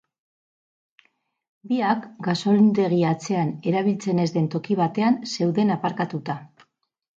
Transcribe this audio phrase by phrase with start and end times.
[1.71, 6.43] Biak, gasolindegi atzean erabiltzen ez den toki batean zeuden aparkatuta.